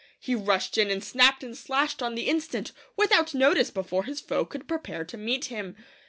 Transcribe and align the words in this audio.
He 0.19 0.33
rushed 0.33 0.79
in 0.79 0.89
and 0.89 1.03
snapped 1.03 1.43
and 1.43 1.55
slashed 1.55 2.01
on 2.01 2.15
the 2.15 2.27
instant, 2.27 2.71
without 2.97 3.35
notice, 3.35 3.69
before 3.69 4.05
his 4.05 4.19
foe 4.19 4.45
could 4.45 4.67
prepare 4.67 5.05
to 5.05 5.15
meet 5.15 5.45
him. 5.45 5.75